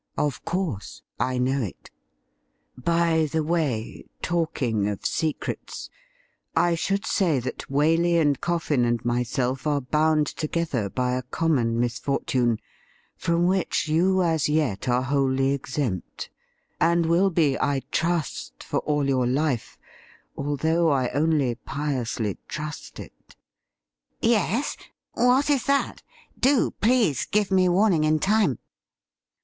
'Of 0.27 0.43
com"se, 0.45 1.03
I 1.19 1.37
know 1.37 1.61
it. 1.61 1.91
By 2.75 3.27
the 3.31 3.43
way, 3.43 4.05
talking 4.23 4.87
of 4.87 5.05
secrets, 5.05 5.91
I 6.55 6.73
should 6.73 7.05
say 7.05 7.37
that 7.37 7.69
Waley 7.69 8.19
and 8.19 8.41
Coffin 8.41 8.83
and 8.83 9.05
myself 9.05 9.67
are 9.67 9.79
bound 9.79 10.25
together 10.25 10.89
by 10.89 11.11
a 11.13 11.21
common 11.21 11.79
misfortune 11.79 12.57
from 13.15 13.45
which 13.45 13.87
you 13.87 14.23
as 14.23 14.49
yet 14.49 14.89
are 14.89 15.03
wholly 15.03 15.51
exempt; 15.53 16.31
and 16.79 17.05
will 17.05 17.29
be, 17.29 17.55
I 17.61 17.83
trust, 17.91 18.63
for 18.63 18.79
all 18.79 19.07
your 19.07 19.27
life, 19.27 19.77
although 20.35 20.89
I 20.89 21.09
only 21.09 21.53
piously 21.53 22.39
trust 22.47 22.99
it.'' 22.99 23.35
Yes; 24.19 24.75
what 25.13 25.51
is 25.51 25.65
that.'' 25.65 26.01
Do, 26.39 26.71
please, 26.71 27.27
give 27.27 27.51
me 27.51 27.69
warning 27.69 28.03
in 28.03 28.17
time.' 28.17 28.57